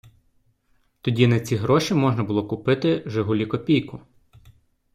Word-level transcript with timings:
Тоді 1.01 1.27
на 1.27 1.39
ці 1.39 1.55
гроші 1.55 1.93
можна 1.93 2.23
було 2.23 2.47
купити 2.47 3.03
"Жигулі- 3.05 3.45
Копійку". 3.47 4.01